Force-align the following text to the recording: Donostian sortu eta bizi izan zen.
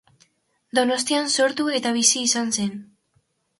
Donostian 0.77 1.29
sortu 1.35 1.69
eta 1.81 1.93
bizi 1.99 2.25
izan 2.31 2.53
zen. 2.59 2.75